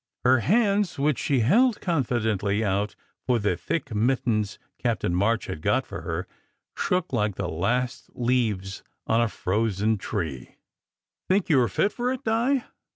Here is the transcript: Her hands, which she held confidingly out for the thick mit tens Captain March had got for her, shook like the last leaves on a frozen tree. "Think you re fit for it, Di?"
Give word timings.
Her 0.25 0.39
hands, 0.39 0.97
which 0.97 1.19
she 1.19 1.41
held 1.41 1.79
confidingly 1.79 2.65
out 2.65 2.95
for 3.27 3.37
the 3.37 3.55
thick 3.55 3.93
mit 3.93 4.25
tens 4.25 4.57
Captain 4.79 5.13
March 5.13 5.45
had 5.45 5.61
got 5.61 5.85
for 5.85 6.01
her, 6.01 6.25
shook 6.75 7.13
like 7.13 7.35
the 7.35 7.47
last 7.47 8.09
leaves 8.15 8.81
on 9.05 9.21
a 9.21 9.27
frozen 9.27 9.99
tree. 9.99 10.55
"Think 11.29 11.49
you 11.49 11.61
re 11.61 11.67
fit 11.69 11.91
for 11.91 12.11
it, 12.11 12.23
Di?" 12.23 12.63